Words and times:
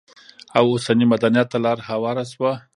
او 0.57 0.63
اوسني 0.73 1.05
مدنيت 1.13 1.47
ته 1.51 1.57
لار 1.63 1.77
هواره 1.89 2.23
شوه؛ 2.31 2.55